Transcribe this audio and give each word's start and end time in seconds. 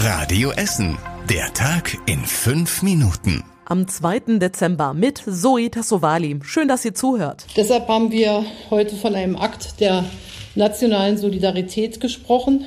Radio 0.00 0.52
Essen. 0.52 0.96
Der 1.28 1.52
Tag 1.54 1.98
in 2.06 2.20
fünf 2.20 2.84
Minuten. 2.84 3.42
Am 3.64 3.88
2. 3.88 4.38
Dezember 4.38 4.94
mit 4.94 5.18
Zoe 5.28 5.72
Tassovali. 5.72 6.38
Schön, 6.44 6.68
dass 6.68 6.84
ihr 6.84 6.94
zuhört. 6.94 7.44
Deshalb 7.56 7.88
haben 7.88 8.12
wir 8.12 8.44
heute 8.70 8.94
von 8.94 9.16
einem 9.16 9.34
Akt 9.34 9.80
der 9.80 10.04
nationalen 10.54 11.18
Solidarität 11.18 11.98
gesprochen, 11.98 12.64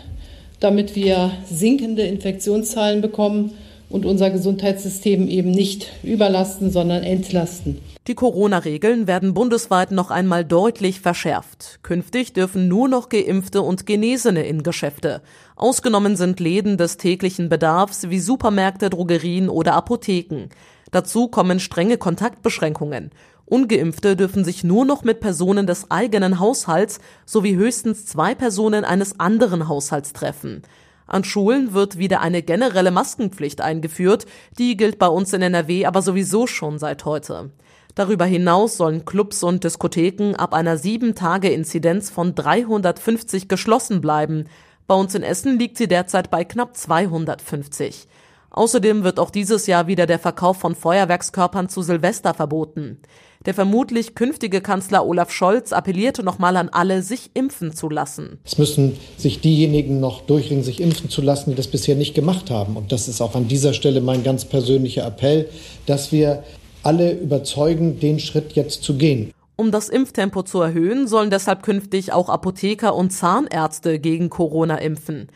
damit 0.60 0.94
wir 0.98 1.32
sinkende 1.50 2.02
Infektionszahlen 2.02 3.00
bekommen 3.00 3.58
und 3.92 4.06
unser 4.06 4.30
Gesundheitssystem 4.30 5.28
eben 5.28 5.52
nicht 5.52 5.92
überlasten, 6.04 6.72
sondern 6.72 7.04
entlasten. 7.04 7.80
Die 8.08 8.16
Corona-Regeln 8.16 9.06
werden 9.06 9.34
bundesweit 9.34 9.92
noch 9.92 10.10
einmal 10.10 10.44
deutlich 10.44 11.02
verschärft. 11.02 11.80
Künftig 11.84 12.34
dürfen 12.34 12.68
nur 12.68 12.88
noch 12.88 13.10
Geimpfte 13.10 13.62
und 13.62 13.86
Genesene 13.86 14.44
in 14.44 14.64
Geschäfte. 14.64 15.22
Ausgenommen 15.56 16.16
sind 16.16 16.40
Läden 16.40 16.78
des 16.78 16.98
täglichen 16.98 17.48
Bedarfs 17.48 18.10
wie 18.10 18.20
Supermärkte, 18.20 18.90
Drogerien 18.90 19.50
oder 19.50 19.74
Apotheken. 19.74 20.50
Dazu 20.92 21.28
kommen 21.28 21.60
strenge 21.60 21.98
Kontaktbeschränkungen. 21.98 23.12
Ungeimpfte 23.46 24.16
dürfen 24.16 24.46
sich 24.46 24.64
nur 24.64 24.86
noch 24.86 25.04
mit 25.04 25.20
Personen 25.20 25.68
des 25.68 25.92
eigenen 25.92 26.40
Haushalts 26.40 27.00
sowie 27.26 27.56
höchstens 27.56 28.06
zwei 28.06 28.34
Personen 28.34 28.86
eines 28.86 29.20
anderen 29.20 29.68
Haushalts 29.68 30.14
treffen. 30.14 30.64
An 31.12 31.26
Schulen 31.26 31.74
wird 31.74 31.98
wieder 31.98 32.22
eine 32.22 32.42
generelle 32.42 32.90
Maskenpflicht 32.90 33.60
eingeführt, 33.60 34.26
die 34.58 34.78
gilt 34.78 34.98
bei 34.98 35.08
uns 35.08 35.34
in 35.34 35.42
NRW 35.42 35.86
aber 35.86 36.02
sowieso 36.02 36.48
schon 36.48 36.80
seit 36.80 37.04
heute. 37.04 37.52
Darüber 37.96 38.24
hinaus 38.24 38.78
sollen 38.78 39.04
Clubs 39.04 39.44
und 39.44 39.66
Diskotheken 39.66 40.36
ab 40.38 40.54
einer 40.54 40.78
7-Tage-Inzidenz 40.78 42.10
von 42.12 42.34
350 42.34 43.50
geschlossen 43.50 44.00
bleiben. 44.00 44.46
Bei 44.88 44.96
uns 44.96 45.14
in 45.14 45.24
Essen 45.24 45.60
liegt 45.60 45.76
sie 45.76 45.90
derzeit 45.90 46.32
bei 46.32 46.46
knapp 46.46 46.78
250. 46.78 48.08
Außerdem 48.50 49.04
wird 49.04 49.20
auch 49.20 49.32
dieses 49.32 49.68
Jahr 49.68 49.88
wieder 49.88 50.06
der 50.06 50.20
Verkauf 50.20 50.60
von 50.60 50.76
Feuerwerkskörpern 50.76 51.68
zu 51.68 51.82
Silvester 51.82 52.34
verboten. 52.34 53.02
Der 53.48 53.56
vermutlich 53.56 54.14
künftige 54.14 54.62
Kanzler 54.62 55.04
Olaf 55.06 55.32
Scholz 55.32 55.74
appellierte 55.74 56.22
nochmal 56.22 56.58
an 56.58 56.70
alle, 56.70 57.02
sich 57.02 57.32
impfen 57.34 57.74
zu 57.74 57.90
lassen. 57.90 58.38
Es 58.46 58.60
müssen 58.60 58.98
sich 59.18 59.42
diejenigen 59.42 60.00
noch 60.00 60.22
durchringen, 60.22 60.64
sich 60.64 60.80
impfen 60.80 61.10
zu 61.10 61.24
lassen, 61.24 61.50
die 61.50 61.56
das 61.56 61.68
bisher 61.68 61.96
nicht 61.96 62.14
gemacht 62.14 62.52
haben. 62.52 62.78
Und 62.78 62.92
das 62.92 63.08
ist 63.08 63.20
auch 63.20 63.34
an 63.34 63.48
dieser 63.48 63.74
Stelle 63.74 64.00
mein 64.00 64.24
ganz 64.24 64.46
persönlicher 64.46 65.08
Appell, 65.08 65.50
dass 65.88 66.12
wir 66.12 66.44
alle 66.84 67.14
überzeugen, 67.14 68.00
den 68.00 68.20
Schritt 68.20 68.54
jetzt 68.54 68.84
zu 68.84 68.96
gehen. 68.96 69.34
Um 69.56 69.72
das 69.72 69.90
Impftempo 69.90 70.44
zu 70.44 70.62
erhöhen, 70.62 71.08
sollen 71.08 71.30
deshalb 71.32 71.64
künftig 71.64 72.14
auch 72.14 72.30
Apotheker 72.30 72.96
und 72.96 73.12
Zahnärzte 73.12 74.00
gegen 74.00 74.30
Corona 74.30 74.78
impfen. 74.78 75.30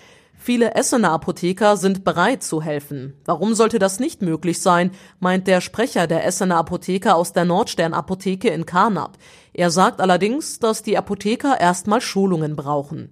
Viele 0.45 0.75
Essener 0.75 1.09
Apotheker 1.09 1.75
sind 1.75 2.03
bereit 2.03 2.43
zu 2.43 2.61
helfen. 2.61 3.15
Warum 3.25 3.55
sollte 3.55 3.79
das 3.79 3.99
nicht 3.99 4.21
möglich 4.21 4.61
sein, 4.61 4.91
meint 5.19 5.47
der 5.47 5.59
Sprecher 5.59 6.05
der 6.05 6.23
Essener 6.23 6.57
Apotheker 6.57 7.15
aus 7.15 7.33
der 7.33 7.45
Nordstern 7.45 7.95
Apotheke 7.95 8.49
in 8.49 8.67
Karnap. 8.67 9.17
Er 9.53 9.71
sagt 9.71 10.01
allerdings, 10.01 10.59
dass 10.59 10.83
die 10.83 10.99
Apotheker 10.99 11.59
erstmal 11.59 11.99
Schulungen 11.99 12.55
brauchen. 12.55 13.11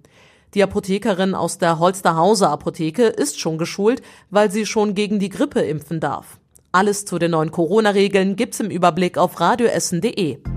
Die 0.54 0.62
Apothekerin 0.62 1.34
aus 1.34 1.58
der 1.58 1.80
Holsterhauser 1.80 2.50
Apotheke 2.50 3.06
ist 3.06 3.40
schon 3.40 3.58
geschult, 3.58 4.00
weil 4.30 4.52
sie 4.52 4.64
schon 4.64 4.94
gegen 4.94 5.18
die 5.18 5.28
Grippe 5.28 5.62
impfen 5.62 5.98
darf. 5.98 6.38
Alles 6.70 7.04
zu 7.04 7.18
den 7.18 7.32
neuen 7.32 7.50
Corona-Regeln 7.50 8.36
gibt's 8.36 8.60
im 8.60 8.70
Überblick 8.70 9.18
auf 9.18 9.40
radioessen.de. 9.40 10.53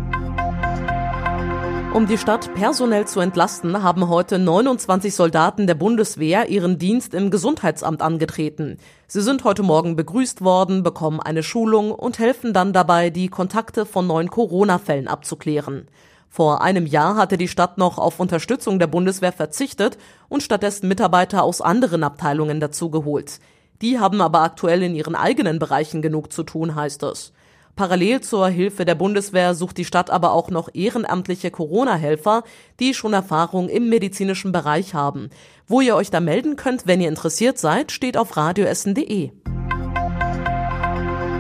Um 1.97 2.05
die 2.05 2.19
Stadt 2.19 2.53
personell 2.53 3.07
zu 3.07 3.21
entlasten, 3.21 3.81
haben 3.81 4.07
heute 4.07 4.37
29 4.37 5.15
Soldaten 5.15 5.65
der 5.65 5.73
Bundeswehr 5.73 6.47
ihren 6.47 6.77
Dienst 6.77 7.15
im 7.15 7.31
Gesundheitsamt 7.31 8.03
angetreten. 8.03 8.77
Sie 9.07 9.23
sind 9.23 9.43
heute 9.43 9.63
Morgen 9.63 9.95
begrüßt 9.95 10.41
worden, 10.41 10.83
bekommen 10.83 11.19
eine 11.19 11.41
Schulung 11.41 11.89
und 11.89 12.19
helfen 12.19 12.53
dann 12.53 12.71
dabei, 12.71 13.09
die 13.09 13.29
Kontakte 13.29 13.87
von 13.87 14.05
neuen 14.05 14.29
Corona-Fällen 14.29 15.07
abzuklären. 15.07 15.87
Vor 16.29 16.61
einem 16.61 16.85
Jahr 16.85 17.15
hatte 17.15 17.35
die 17.35 17.47
Stadt 17.47 17.79
noch 17.79 17.97
auf 17.97 18.19
Unterstützung 18.19 18.77
der 18.77 18.85
Bundeswehr 18.85 19.33
verzichtet 19.33 19.97
und 20.29 20.43
stattdessen 20.43 20.87
Mitarbeiter 20.87 21.41
aus 21.41 21.61
anderen 21.61 22.03
Abteilungen 22.03 22.59
dazugeholt. 22.59 23.39
Die 23.81 23.97
haben 23.97 24.21
aber 24.21 24.43
aktuell 24.43 24.83
in 24.83 24.93
ihren 24.93 25.15
eigenen 25.15 25.57
Bereichen 25.57 26.03
genug 26.03 26.31
zu 26.31 26.43
tun, 26.43 26.75
heißt 26.75 27.01
es. 27.01 27.33
Parallel 27.77 28.21
zur 28.21 28.49
Hilfe 28.49 28.85
der 28.85 28.95
Bundeswehr 28.95 29.53
sucht 29.53 29.77
die 29.77 29.85
Stadt 29.85 30.09
aber 30.09 30.31
auch 30.31 30.49
noch 30.49 30.69
ehrenamtliche 30.73 31.51
Corona-Helfer, 31.51 32.43
die 32.79 32.95
schon 32.95 33.13
Erfahrung 33.13 33.69
im 33.69 33.87
medizinischen 33.87 34.51
Bereich 34.51 34.95
haben. 34.95 35.29
Wo 35.67 35.79
ihr 35.79 35.95
euch 35.95 36.09
da 36.09 36.19
melden 36.19 36.55
könnt, 36.55 36.87
wenn 36.87 37.01
ihr 37.01 37.07
interessiert 37.07 37.59
seid, 37.59 37.91
steht 37.91 38.17
auf 38.17 38.35
radioessen.de. 38.35 39.29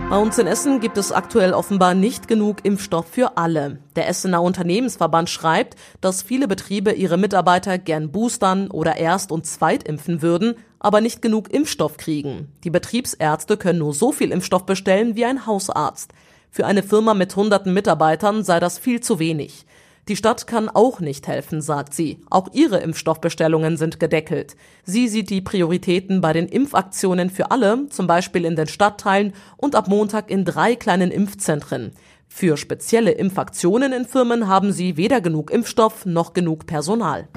Bei 0.09 0.17
uns 0.17 0.37
in 0.37 0.45
Essen 0.45 0.79
gibt 0.79 0.97
es 0.99 1.11
aktuell 1.11 1.53
offenbar 1.53 1.95
nicht 1.95 2.27
genug 2.27 2.63
Impfstoff 2.63 3.07
für 3.07 3.35
alle. 3.35 3.79
Der 3.95 4.07
Essener 4.07 4.43
Unternehmensverband 4.43 5.31
schreibt, 5.31 5.75
dass 6.01 6.21
viele 6.21 6.47
Betriebe 6.47 6.91
ihre 6.91 7.17
Mitarbeiter 7.17 7.79
gern 7.79 8.11
boostern 8.11 8.69
oder 8.69 8.95
erst 8.95 9.31
und 9.31 9.47
zweitimpfen 9.47 10.21
würden, 10.21 10.55
aber 10.79 11.01
nicht 11.01 11.21
genug 11.23 11.51
Impfstoff 11.51 11.97
kriegen. 11.97 12.53
Die 12.63 12.69
Betriebsärzte 12.69 13.57
können 13.57 13.79
nur 13.79 13.93
so 13.93 14.11
viel 14.11 14.31
Impfstoff 14.31 14.67
bestellen 14.67 15.15
wie 15.15 15.25
ein 15.25 15.47
Hausarzt. 15.47 16.13
Für 16.49 16.65
eine 16.65 16.83
Firma 16.83 17.13
mit 17.13 17.35
hunderten 17.35 17.73
Mitarbeitern 17.73 18.43
sei 18.43 18.59
das 18.59 18.79
viel 18.79 19.01
zu 19.01 19.19
wenig. 19.19 19.65
Die 20.07 20.15
Stadt 20.15 20.47
kann 20.47 20.69
auch 20.69 21.01
nicht 21.01 21.27
helfen, 21.27 21.61
sagt 21.61 21.93
sie. 21.93 22.21
Auch 22.29 22.47
ihre 22.53 22.77
Impfstoffbestellungen 22.77 23.75
sind 23.75 23.99
gedeckelt. 23.99 24.55
Sie 24.85 25.09
sieht 25.09 25.29
die 25.29 25.41
Prioritäten 25.41 26.21
bei 26.21 26.31
den 26.31 26.47
Impfaktionen 26.47 27.29
für 27.29 27.51
alle, 27.51 27.87
zum 27.89 28.07
Beispiel 28.07 28.45
in 28.45 28.55
den 28.55 28.67
Stadtteilen 28.67 29.33
und 29.57 29.75
ab 29.75 29.89
Montag 29.89 30.31
in 30.31 30.45
drei 30.45 30.75
kleinen 30.75 31.11
Impfzentren. 31.11 31.91
Für 32.29 32.55
spezielle 32.55 33.11
Impfaktionen 33.11 33.91
in 33.91 34.05
Firmen 34.05 34.47
haben 34.47 34.71
sie 34.71 34.95
weder 34.95 35.19
genug 35.19 35.51
Impfstoff 35.51 36.05
noch 36.05 36.33
genug 36.33 36.67
Personal. 36.67 37.27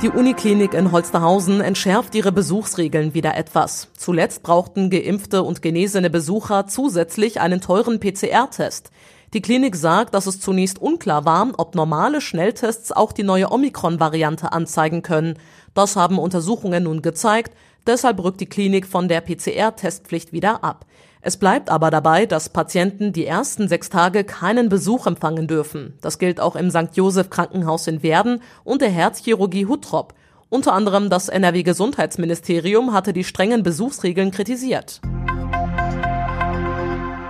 Die 0.00 0.10
Uniklinik 0.10 0.74
in 0.74 0.92
Holsterhausen 0.92 1.60
entschärft 1.60 2.14
ihre 2.14 2.30
Besuchsregeln 2.30 3.14
wieder 3.14 3.36
etwas. 3.36 3.88
Zuletzt 3.96 4.44
brauchten 4.44 4.90
geimpfte 4.90 5.42
und 5.42 5.60
genesene 5.60 6.08
Besucher 6.08 6.68
zusätzlich 6.68 7.40
einen 7.40 7.60
teuren 7.60 7.98
PCR-Test. 7.98 8.92
Die 9.34 9.42
Klinik 9.42 9.74
sagt, 9.74 10.14
dass 10.14 10.26
es 10.28 10.38
zunächst 10.38 10.80
unklar 10.80 11.24
war, 11.24 11.48
ob 11.56 11.74
normale 11.74 12.20
Schnelltests 12.20 12.92
auch 12.92 13.10
die 13.10 13.24
neue 13.24 13.50
Omikron-Variante 13.50 14.52
anzeigen 14.52 15.02
können. 15.02 15.36
Das 15.74 15.96
haben 15.96 16.20
Untersuchungen 16.20 16.84
nun 16.84 17.02
gezeigt. 17.02 17.52
Deshalb 17.84 18.22
rückt 18.22 18.40
die 18.40 18.46
Klinik 18.46 18.86
von 18.86 19.08
der 19.08 19.20
PCR-Testpflicht 19.20 20.32
wieder 20.32 20.62
ab. 20.62 20.86
Es 21.20 21.36
bleibt 21.36 21.68
aber 21.68 21.90
dabei, 21.90 22.26
dass 22.26 22.48
Patienten 22.48 23.12
die 23.12 23.26
ersten 23.26 23.68
sechs 23.68 23.90
Tage 23.90 24.24
keinen 24.24 24.68
Besuch 24.68 25.06
empfangen 25.06 25.48
dürfen. 25.48 25.98
Das 26.00 26.18
gilt 26.18 26.40
auch 26.40 26.54
im 26.54 26.70
St. 26.70 26.90
Joseph 26.94 27.30
Krankenhaus 27.30 27.86
in 27.88 28.02
Werden 28.02 28.40
und 28.64 28.82
der 28.82 28.90
Herzchirurgie 28.90 29.66
Huttrop. 29.66 30.14
Unter 30.48 30.72
anderem 30.72 31.10
das 31.10 31.28
NRW 31.28 31.62
Gesundheitsministerium 31.62 32.92
hatte 32.92 33.12
die 33.12 33.24
strengen 33.24 33.62
Besuchsregeln 33.62 34.30
kritisiert. 34.30 35.00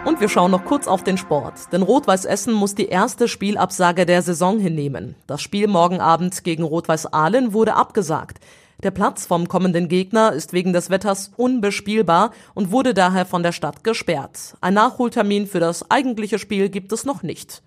Und 0.05 0.21
wir 0.21 0.29
schauen 0.29 0.51
noch 0.51 0.65
kurz 0.65 0.87
auf 0.87 1.03
den 1.03 1.19
Sport. 1.19 1.73
Denn 1.73 1.83
Rot-Weiß 1.83 2.25
Essen 2.25 2.53
muss 2.53 2.75
die 2.75 2.89
erste 2.89 3.27
Spielabsage 3.27 4.07
der 4.07 4.23
Saison 4.23 4.59
hinnehmen. 4.59 5.17
Das 5.27 5.43
Spiel 5.43 5.67
morgen 5.67 6.01
Abend 6.01 6.45
gegen 6.45 6.63
Rot-Weiß 6.63 7.13
Ahlen 7.13 7.53
wurde 7.53 7.75
abgesagt. 7.75 8.39
Der 8.85 8.93
Platz 8.93 9.27
vom 9.27 9.49
kommenden 9.49 9.89
Gegner 9.89 10.33
ist 10.33 10.53
wegen 10.53 10.73
des 10.73 10.89
Wetters 10.89 11.33
unbespielbar 11.37 12.31
und 12.55 12.71
wurde 12.71 12.95
daher 12.95 13.27
von 13.27 13.43
der 13.43 13.51
Stadt 13.51 13.83
gesperrt. 13.83 14.57
Ein 14.61 14.75
Nachholtermin 14.75 15.49
für 15.49 15.59
das 15.59 15.91
eigentliche 15.91 16.39
Spiel 16.39 16.69
gibt 16.69 16.93
es 16.93 17.05
noch 17.05 17.25
nicht. 17.25 17.65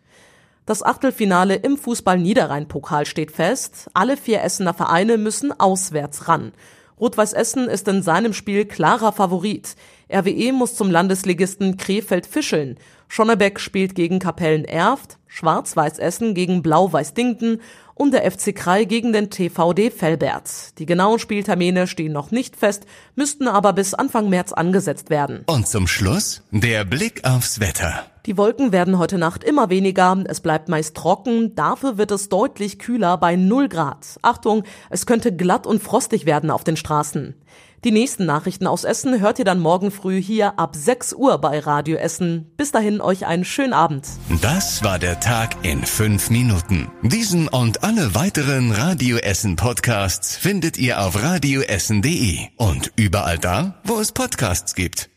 Das 0.65 0.81
Achtelfinale 0.81 1.55
im 1.55 1.75
Fußball-Niederrhein-Pokal 1.75 3.05
steht 3.05 3.33
fest. 3.33 3.89
Alle 3.93 4.15
vier 4.15 4.41
Essener 4.41 4.73
Vereine 4.73 5.17
müssen 5.17 5.51
auswärts 5.59 6.29
ran. 6.29 6.53
Rot-Weiß 6.97 7.33
Essen 7.33 7.67
ist 7.67 7.89
in 7.89 8.03
seinem 8.03 8.31
Spiel 8.31 8.63
klarer 8.63 9.11
Favorit. 9.11 9.75
RWE 10.09 10.53
muss 10.53 10.75
zum 10.75 10.91
Landesligisten 10.91 11.75
Krefeld 11.75 12.25
fischeln. 12.25 12.77
Schonnebeck 13.09 13.59
spielt 13.59 13.95
gegen 13.95 14.19
Kapellen 14.19 14.63
Erft, 14.63 15.17
Schwarz-Weiß 15.27 15.99
Essen 15.99 16.35
gegen 16.35 16.61
Blau-Weiß 16.61 17.13
Dingten 17.13 17.59
und 17.93 18.13
der 18.13 18.29
FC 18.29 18.55
Krei 18.55 18.85
gegen 18.85 19.13
den 19.13 19.29
TVD 19.29 19.91
Felbert. 19.91 20.77
Die 20.79 20.85
genauen 20.85 21.19
Spieltermine 21.19 21.87
stehen 21.87 22.13
noch 22.13 22.31
nicht 22.31 22.55
fest, 22.55 22.85
müssten 23.15 23.47
aber 23.47 23.73
bis 23.73 23.93
Anfang 23.93 24.29
März 24.29 24.53
angesetzt 24.53 25.09
werden. 25.09 25.43
Und 25.47 25.67
zum 25.67 25.87
Schluss 25.87 26.43
der 26.51 26.85
Blick 26.85 27.23
aufs 27.23 27.59
Wetter. 27.59 28.05
Die 28.27 28.37
Wolken 28.37 28.71
werden 28.71 28.99
heute 28.99 29.17
Nacht 29.17 29.43
immer 29.43 29.71
weniger, 29.71 30.15
es 30.27 30.41
bleibt 30.41 30.69
meist 30.69 30.95
trocken, 30.95 31.55
dafür 31.55 31.97
wird 31.97 32.11
es 32.11 32.29
deutlich 32.29 32.77
kühler 32.77 33.17
bei 33.17 33.35
0 33.35 33.67
Grad. 33.67 34.19
Achtung, 34.21 34.63
es 34.91 35.07
könnte 35.07 35.35
glatt 35.35 35.65
und 35.65 35.81
frostig 35.81 36.27
werden 36.27 36.51
auf 36.51 36.63
den 36.63 36.77
Straßen. 36.77 37.33
Die 37.83 37.91
nächsten 37.91 38.27
Nachrichten 38.27 38.67
aus 38.67 38.83
Essen 38.83 39.19
hört 39.19 39.39
ihr 39.39 39.45
dann 39.45 39.59
morgen 39.59 39.89
früh 39.89 40.21
hier 40.21 40.59
ab 40.59 40.75
6 40.75 41.13
Uhr 41.13 41.39
bei 41.39 41.57
Radio 41.57 41.97
Essen. 41.97 42.51
Bis 42.55 42.71
dahin 42.71 43.01
euch 43.01 43.25
einen 43.25 43.43
schönen 43.43 43.73
Abend. 43.73 44.07
Das 44.43 44.83
war 44.83 44.99
der 44.99 45.19
Tag 45.19 45.55
in 45.63 45.83
fünf 45.83 46.29
Minuten. 46.29 46.91
Diesen 47.01 47.47
und 47.47 47.83
alle 47.83 48.13
weiteren 48.13 48.71
Radio 48.71 49.17
Essen 49.17 49.55
Podcasts 49.55 50.37
findet 50.37 50.77
ihr 50.77 51.01
auf 51.01 51.23
radioessen.de 51.23 52.49
und 52.57 52.91
überall 52.97 53.39
da, 53.39 53.81
wo 53.83 53.99
es 53.99 54.11
Podcasts 54.11 54.75
gibt. 54.75 55.09